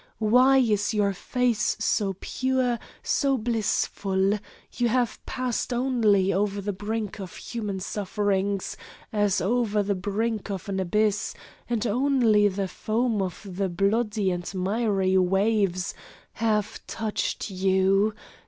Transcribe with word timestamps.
Why 0.17 0.57
is 0.57 0.95
Your 0.95 1.13
face 1.13 1.77
so 1.79 2.15
pure, 2.19 2.79
so 3.03 3.37
blissful? 3.37 4.39
You 4.75 4.87
have 4.87 5.23
passed 5.27 5.71
only 5.71 6.33
over 6.33 6.59
the 6.59 6.73
brink 6.73 7.19
of 7.19 7.35
human 7.35 7.79
sufferings, 7.79 8.75
as 9.13 9.41
over 9.41 9.83
the 9.83 9.93
brink 9.93 10.49
of 10.49 10.67
an 10.67 10.79
abyss, 10.79 11.35
and 11.69 11.85
only 11.85 12.47
the 12.47 12.67
foam 12.67 13.21
of 13.21 13.45
the 13.47 13.69
bloody 13.69 14.31
and 14.31 14.51
miry 14.55 15.19
waves 15.19 15.93
have 16.31 16.79
touched 16.87 17.51
You. 17.51 18.15